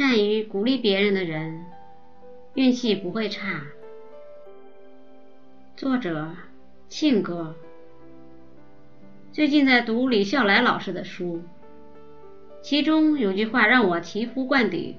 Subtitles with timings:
[0.00, 1.66] 善于鼓励别人的人，
[2.54, 3.64] 运气不会差。
[5.76, 6.30] 作者：
[6.88, 7.54] 庆哥。
[9.30, 11.42] 最近在读李笑来老师的书，
[12.62, 14.96] 其中有句话让我醍醐灌顶，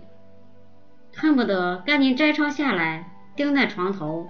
[1.16, 4.30] 恨不得赶紧摘抄下来钉在床头，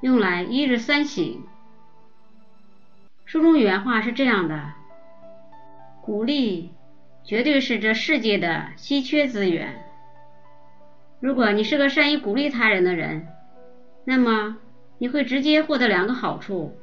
[0.00, 1.44] 用来一日三省。
[3.24, 4.72] 书中原话是这样的：
[6.00, 6.72] 鼓励。
[7.24, 9.91] 绝对是这世界的稀缺资源。
[11.22, 13.28] 如果你是个善于鼓励他人的人，
[14.04, 14.56] 那么
[14.98, 16.76] 你会直接获得两个好处：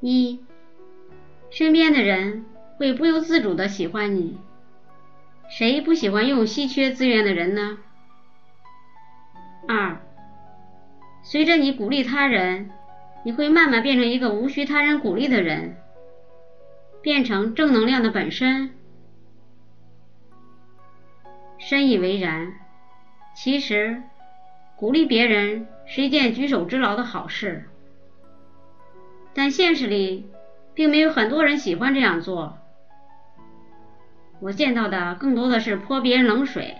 [0.00, 0.40] 一，
[1.50, 2.46] 身边的人
[2.78, 4.38] 会不由自主的喜欢你。
[5.50, 7.76] 谁不喜欢用稀缺资源的人呢？
[9.68, 10.00] 二，
[11.22, 12.70] 随着你鼓励他人，
[13.22, 15.76] 你会慢慢变成一个无需他人鼓励的人。
[17.02, 18.70] 变成正能量的本身，
[21.58, 22.52] 深以为然。
[23.34, 24.02] 其实，
[24.76, 27.68] 鼓励别人是一件举手之劳的好事，
[29.34, 30.30] 但现实里
[30.72, 32.58] 并没有很多人喜欢这样做。
[34.40, 36.76] 我见到的更多的是泼别人冷水，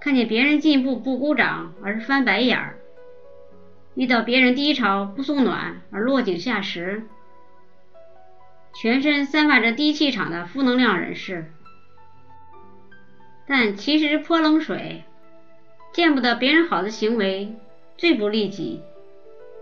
[0.00, 2.78] 看见别人进步不鼓掌而是翻白眼儿，
[3.94, 7.04] 遇到别人低潮不送暖而落井下石。
[8.72, 11.52] 全身散发着低气场的负能量人士，
[13.50, 15.02] 但其实泼冷水、
[15.92, 17.56] 见不得别人好的行为
[17.98, 18.80] 最不利己，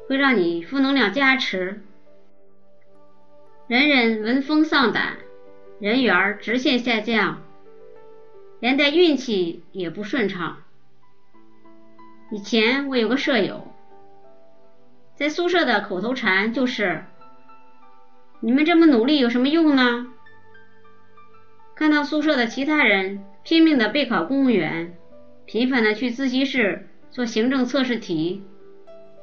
[0.06, 1.80] 会让你负能量加持，
[3.66, 5.16] 人人闻风丧胆，
[5.80, 7.40] 人缘直线下降，
[8.60, 10.58] 连带运气也不顺畅。
[12.30, 13.72] 以前我有个舍友，
[15.14, 17.04] 在宿舍的口头禅就是。
[18.40, 20.12] 你们这么努力有什么用呢？
[21.74, 24.92] 看到宿舍的其他人拼命的备考公务员，
[25.46, 28.42] 频繁的去自习室做行政测试题，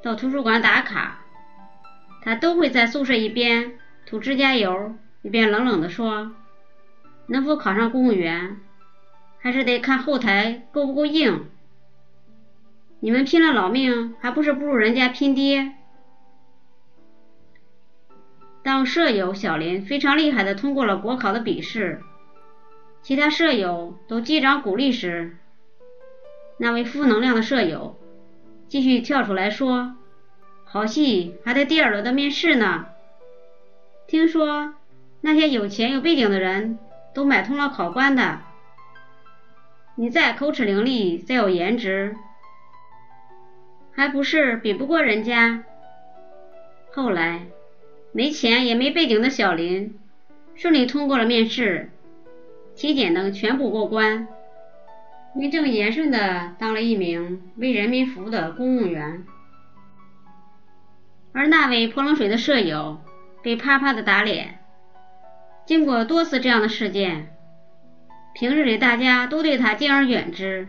[0.01, 1.19] 到图书馆打卡，
[2.23, 3.73] 他都会在宿舍一边
[4.07, 6.31] 涂指甲油，一边冷冷的说
[7.29, 8.57] ：“能否考上公务员，
[9.37, 11.45] 还是得看后台够不够硬。
[13.01, 15.73] 你们拼了老命，还不是不如人家拼爹？”
[18.65, 22.01] 当舍友小林非常厉害的通过了国考的笔试，
[23.05, 25.37] 其他舍友都击掌鼓励时，
[26.57, 27.99] 那位负能量的舍友
[28.67, 29.95] 继续跳出来说
[30.65, 32.87] ：“好戏还在第二轮的面试呢。
[34.07, 34.73] 听说
[35.21, 36.79] 那些有钱有背景的人
[37.13, 38.39] 都买通了考官的，
[39.93, 42.15] 你再口齿伶俐，再有颜值，
[43.91, 45.63] 还不是比不过人家？”
[46.91, 47.45] 后来。
[48.11, 49.99] 没钱也没背景的小林
[50.55, 51.89] 顺利通过了面试，
[52.75, 54.27] 体检等全部过关，
[55.33, 59.23] 名正言顺的当了一名为人民服务的公务员。
[61.33, 63.01] 而那位泼冷水的舍友
[63.41, 64.59] 被啪啪的打脸。
[65.65, 67.35] 经过多次这样的事件，
[68.33, 70.67] 平日里大家都对他敬而远之，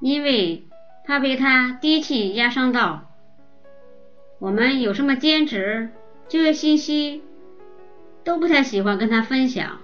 [0.00, 0.68] 因为
[1.04, 3.10] 怕被他低气压伤到。
[4.38, 5.90] 我们有什么兼职、
[6.28, 7.22] 就业信息，
[8.22, 9.80] 都不太喜欢跟他分享，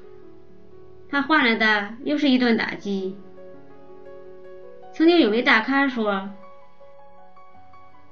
[1.10, 3.16] 他换来的又是一顿打击。
[4.92, 6.30] 曾经有位大咖说，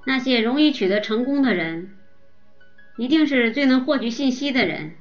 [0.04, 1.96] 那些容易取得成功的人，
[2.96, 4.96] 一定是最能获取信息的人，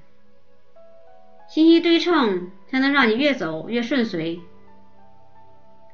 [1.47, 4.41] 信息对称才能让你越走越顺遂。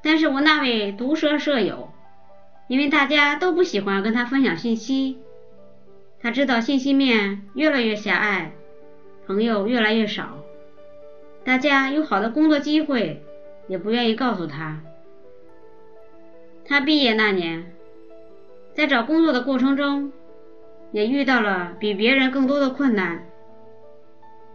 [0.02, 1.90] 但是我那位毒舌舍友，
[2.68, 5.18] 因为大家都不喜欢跟他分享信息。
[6.20, 8.52] 他知道信息面越来越狭隘，
[9.26, 10.43] 朋友越来越少，
[11.44, 13.22] 大家有好的工作机会
[13.68, 14.80] 也不愿意告诉他。
[16.64, 17.74] 他毕业那年，
[18.72, 20.10] 在找工作的过程中，
[20.90, 23.26] 也遇到了比别人更多的困难。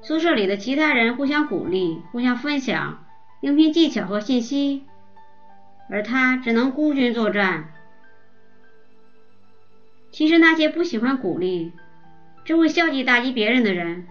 [0.02, 3.06] 宿舍里的其他人互相鼓励，互相分享
[3.42, 4.84] 应聘技巧和信息，
[5.92, 7.72] 而他只能孤军作战。
[10.10, 11.72] 其实那些不喜欢鼓励，
[12.44, 14.08] 只会消极打击别人的人，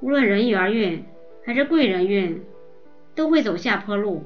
[0.00, 1.04] 无论人缘运
[1.44, 2.44] 还是贵人运，
[3.14, 4.24] 都会走下坡路。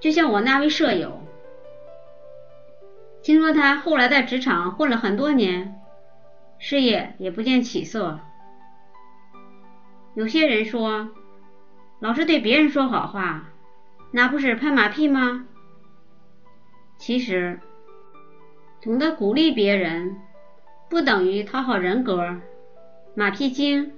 [0.00, 1.20] 就像我那位舍友，
[3.20, 5.80] 听说他后来在职场混了很多年，
[6.58, 8.20] 事业也不见起色。
[10.14, 11.08] 有些人说，
[12.00, 13.50] 老是对别人说好话，
[14.12, 15.46] 那不是拍马屁吗？
[16.96, 17.58] 其实。
[18.80, 20.16] 懂得鼓励别人，
[20.88, 22.40] 不等于讨好人格、
[23.16, 23.97] 马屁精。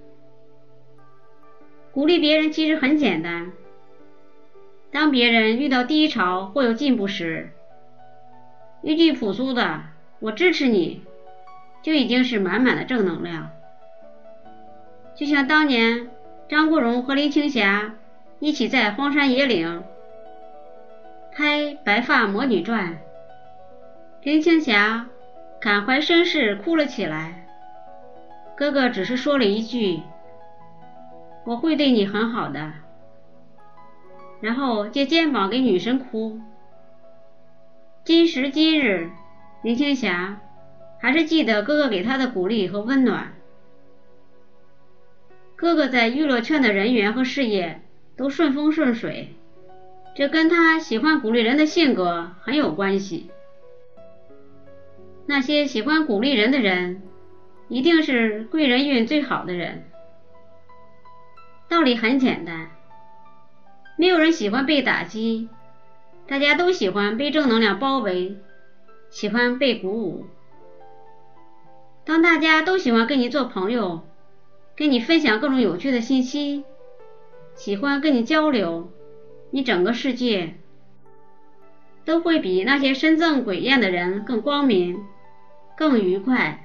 [1.92, 3.52] 鼓励别人其实很简单。
[4.92, 7.50] 当别人遇到低潮或有进步时，
[8.82, 9.82] 一句朴素的
[10.20, 11.02] “我支持你”，
[11.82, 13.50] 就已经是满满的正能量。
[15.14, 16.08] 就像当年
[16.48, 17.94] 张国荣和林青霞
[18.38, 19.84] 一起在荒山野岭
[21.32, 22.94] 拍《白发魔女传》，
[24.22, 25.06] 林青霞
[25.60, 27.46] 感怀身世哭了起来，
[28.56, 30.00] 哥哥只是说了一句
[31.44, 32.72] ：“我会对你很好的。”
[34.40, 36.40] 然后借肩膀给女神哭。
[38.04, 39.10] 今时今日，
[39.62, 40.40] 林青霞
[40.98, 43.34] 还是记得哥哥给她的鼓励和温暖。
[45.56, 47.82] 哥哥在娱乐圈的人缘和事业
[48.16, 49.34] 都顺风顺水，
[50.16, 53.30] 这跟他喜欢鼓励人的性格很有关系。
[55.26, 57.02] 那些喜欢鼓励人的人，
[57.68, 59.84] 一定是贵人运最好的人。
[61.70, 62.68] 道理很简单，
[63.96, 65.48] 没有人喜欢被打击，
[66.26, 68.36] 大家都喜欢被正能量包围，
[69.08, 70.26] 喜欢被鼓舞。
[72.04, 74.02] 当大家都喜欢跟你做朋友。
[74.76, 76.64] 跟你分享各种有趣的信息，
[77.54, 78.90] 喜欢跟你交流，
[79.50, 80.54] 你整个世界
[82.06, 85.04] 都会比那些身正鬼厌的人更光明、
[85.76, 86.64] 更愉快、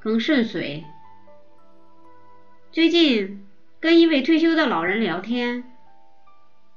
[0.00, 0.84] 更顺遂。
[2.70, 3.48] 最近
[3.80, 5.64] 跟一位退休的老人聊天，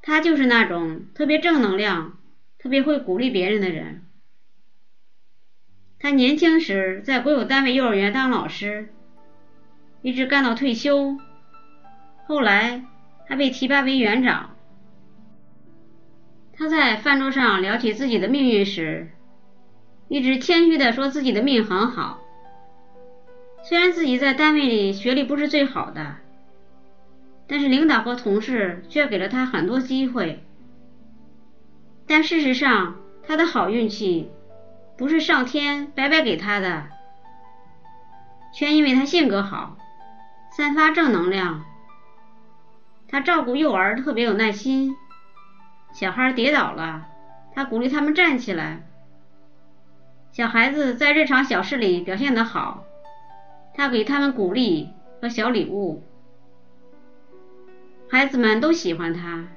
[0.02, 2.18] 他就是那种特别正能量、
[2.58, 4.06] 特别会鼓励别人的人。
[6.00, 8.94] 他年轻时在国有单位幼儿园当老师。
[10.02, 11.18] 一直干到退休，
[12.26, 12.84] 后来
[13.26, 14.56] 还被提拔为园长。
[16.52, 19.12] 他在饭桌上聊起自己的命运时，
[20.10, 22.22] 一直谦虚的说自己的命很好。
[23.64, 26.18] 虽然自己在单位里学历不是最好的，
[27.64, 30.44] 是领导和同事却给了他很多机会。
[32.06, 34.30] 但事实上，他的好运气
[34.98, 36.84] 不是上天白白给他的，
[38.54, 39.78] 全因为他性格好。
[40.52, 41.64] 散发正能量。
[43.08, 44.94] 他照顾幼儿特别有耐心，
[45.94, 47.08] 小孩跌倒了，
[47.56, 48.84] 他鼓励他们站起来。
[50.34, 52.84] 小孩子在日常小事里表现得好，
[53.74, 54.90] 他给他们鼓励
[55.22, 56.04] 和小礼物，
[58.14, 59.48] 孩子们都喜欢他。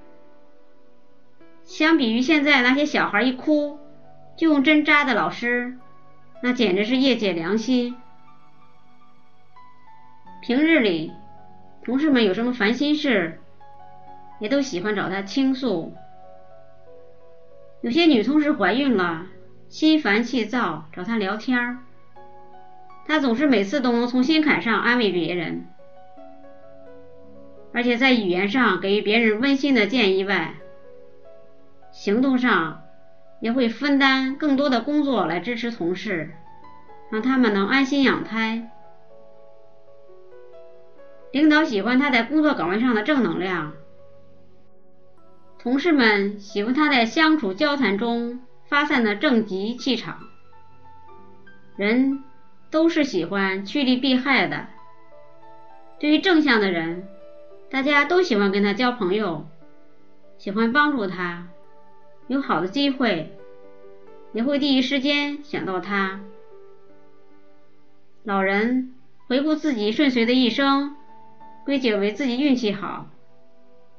[1.63, 3.79] 相比于现在那些小孩一哭
[4.35, 5.77] 就用针扎的老师，
[6.43, 7.95] 那简直是业界良心。
[10.41, 11.13] 平日里，
[11.85, 13.39] 同事们有什么烦心事，
[14.41, 15.93] 也都喜欢找他倾诉。
[17.83, 19.27] 有些女同事怀孕了，
[19.69, 21.81] 心烦气躁，找他聊天
[23.07, 25.67] 他总是每次都能从心坎上安慰别人，
[27.77, 30.55] 而且在语言上给予别人温馨的建议外，
[31.93, 32.85] 行动上
[33.39, 36.33] 也会分担更多的工作来支持同事，
[37.11, 38.71] 让他们能安心养胎。
[41.33, 43.75] 领导喜欢他在工作岗位上的正能量，
[45.59, 48.41] 同事们喜欢他在相处交谈中
[48.71, 50.21] 发散的正极气场。
[51.77, 52.25] 人
[52.71, 54.67] 都是喜欢趋利避害的，
[56.01, 57.07] 对于正向的人，
[57.71, 59.47] 大家都喜欢跟他交朋友，
[60.39, 61.49] 喜欢帮助他，
[62.29, 63.37] 有好的机会
[64.33, 66.21] 也会第一时间想到他。
[68.25, 68.95] 老人
[69.29, 70.95] 回顾自己顺遂的一生。
[71.65, 73.09] 归结为自己运气好，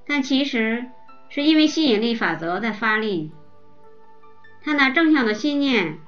[0.08, 0.86] 但其实
[1.28, 3.30] 是因为吸引力法则在发力。
[4.64, 6.00] 他那正向的信念、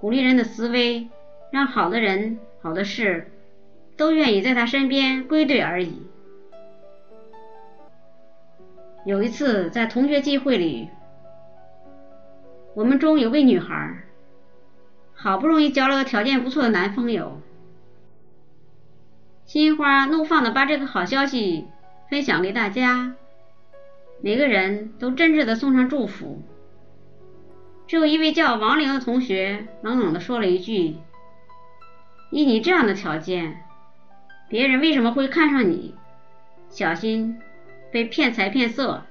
[0.00, 1.08] 鼓励人的思维，
[1.52, 3.30] 让好的人、好的事
[3.96, 6.02] 都愿意在他身边归队而已。
[9.04, 10.88] 有一次在同学聚会里，
[12.74, 14.02] 我们中有位女孩，
[15.12, 17.40] 好不容易交了个条件不错的男朋友。
[19.44, 21.66] 心花怒放的把这个好消息
[22.08, 23.14] 分享给大家，
[24.22, 26.40] 每个人都真挚的送上祝福。
[27.86, 30.96] 只有一位叫王玲的同学冷冷的说了一句
[32.32, 33.62] ：“以你这样的条件，
[34.48, 35.94] 别人为什么会看上你？
[36.70, 37.38] 小心
[37.94, 39.04] 被骗财骗色。”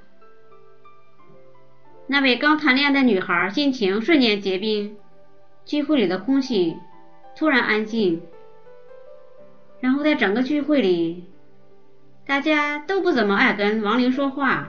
[2.06, 4.98] 那位刚谈恋爱的女孩心情瞬间结冰，
[5.64, 6.76] 聚会里的空气
[7.34, 8.22] 突然安静。
[9.80, 11.30] 然后在整个聚会里，
[12.26, 14.68] 大家都不怎么爱跟王玲说话，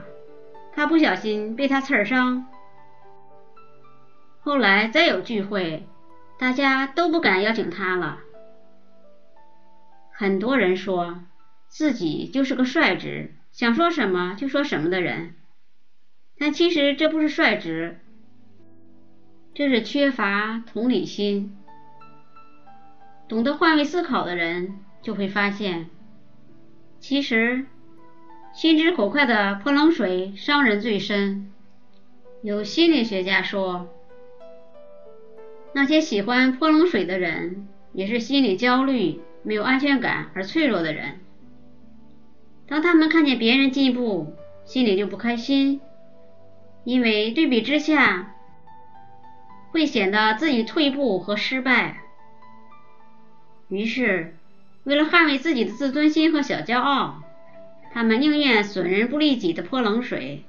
[0.73, 2.47] 怕不小心被她刺伤。
[4.39, 5.85] 后来再有聚会，
[6.39, 8.19] 大家都不敢邀请她了。
[10.13, 11.19] 很多人说
[11.67, 15.33] 自己就是个率直、想说什么就说什么的人。
[16.37, 17.97] 但其实这不是率直，
[19.53, 21.55] 这是缺乏同理心。
[23.29, 25.89] 懂得换位思考的人就会发现，
[26.99, 27.65] 其实
[28.53, 31.49] 心直口快的泼冷水伤人最深。
[32.41, 33.87] 有心理学家说，
[35.73, 41.21] 那些喜欢泼冷水的人，也是心理焦虑、没有安全感而脆弱的人。
[42.67, 44.33] 当他们看见别人进步，
[44.65, 45.81] 心里就不开心，
[46.83, 48.33] 因为对比之下，
[49.71, 51.97] 会显得自己退步和失败。
[53.67, 54.35] 于是，
[54.83, 57.21] 为了捍卫自己的自尊心和小骄傲，
[57.91, 60.43] 他们宁愿损人不利己的泼冷水，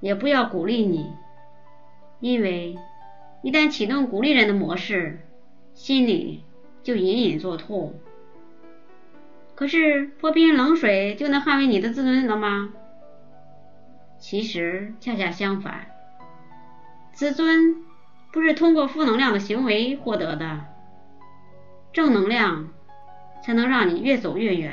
[0.00, 1.12] 也不要鼓励你。
[2.20, 2.76] 因为
[3.42, 5.20] 一旦启动鼓励人的模式，
[5.74, 6.42] 心里
[6.82, 7.94] 就隐隐作痛。
[9.54, 12.72] 可是泼别人冷水就能捍卫你的自尊了吗？
[14.18, 15.86] 其实恰恰相反，
[17.12, 17.76] 自尊
[18.32, 20.60] 不是通过负能量的行为获得的，
[21.92, 22.70] 正能量
[23.42, 24.72] 才能让你越走越远。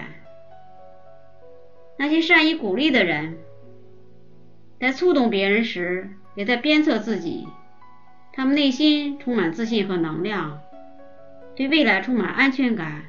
[1.97, 3.37] 那些善于鼓励的人，
[4.79, 6.09] 在触动别人时。
[6.33, 7.45] 也在鞭策自己，
[8.31, 10.61] 他们内心充满自信和能量，
[11.57, 13.03] 对未来充满安全感，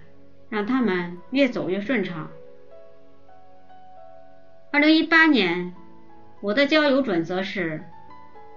[0.52, 2.28] 让他们越走越顺畅。
[4.70, 5.74] 二零一八年，
[6.42, 7.82] 我的交友准则是：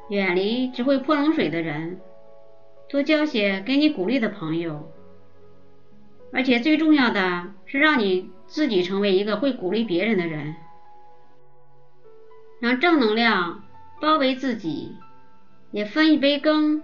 [0.09, 2.01] 远离只会泼冷水的人，
[2.89, 4.91] 多交些给你鼓励的朋友，
[6.33, 10.53] 而且最重要的是让你自己成为一个会鼓励别人的人，
[12.59, 13.61] 让正能量。
[14.01, 14.93] 包围自己，
[15.71, 16.83] 也分一杯羹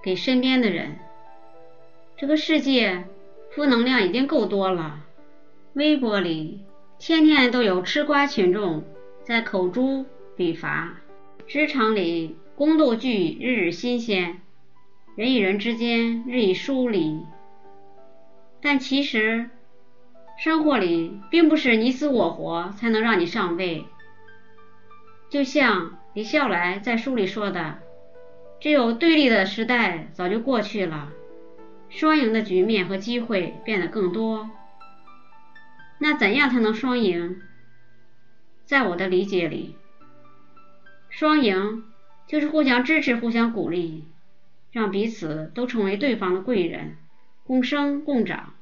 [0.00, 0.96] 给身边的人。
[2.16, 3.02] 这个世界
[3.54, 5.00] 负能量已经够多了，
[5.74, 6.60] 微博里
[6.98, 8.84] 天天都有吃瓜群众
[9.22, 10.06] 在口诛
[10.36, 10.96] 笔伐，
[11.46, 14.40] 职场里宫斗剧日日新鲜，
[15.16, 17.20] 人与人之间日益疏离。
[18.60, 19.50] 但其实
[20.38, 23.84] 生活里并不是你死我活才能让你上位，
[25.28, 25.98] 就像。
[26.14, 27.78] 李笑来在书里说的
[28.60, 31.08] ：“只有对立的时代早就过去了，
[31.94, 34.48] 双赢的局面和机会变得更多。
[35.98, 37.40] 那怎样才能双赢？
[38.64, 39.76] 在我的理解里，
[41.10, 41.84] 双赢
[42.26, 44.08] 就是互相支持、互相鼓励，
[44.72, 46.96] 让彼此都成为对方的贵人，
[47.44, 48.54] 共生共长。”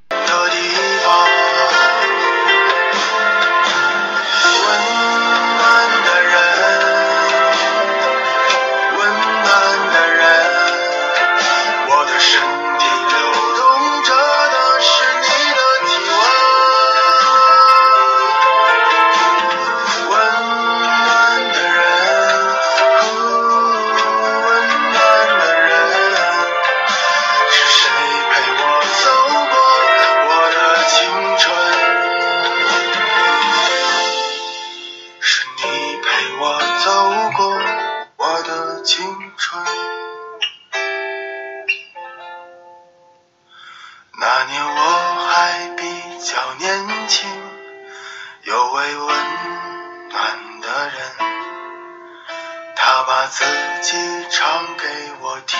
[53.11, 53.45] 把自
[53.83, 53.97] 己
[54.31, 54.87] 唱给
[55.21, 55.59] 我听，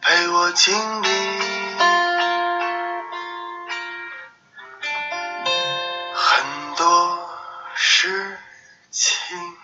[0.00, 1.08] 陪我经历
[6.14, 7.28] 很多
[7.74, 8.38] 事
[8.90, 9.59] 情。